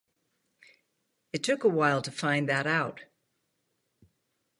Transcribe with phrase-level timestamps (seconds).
[1.31, 3.03] It took a while to find that out.